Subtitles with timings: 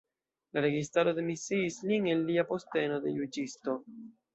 [0.57, 3.83] La registaro demisiis lin el lia posteno de juĝisto.